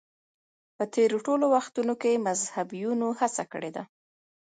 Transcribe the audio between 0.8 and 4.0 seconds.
تېرو ټولو وختونو کې مذهبیونو هڅه کړې ده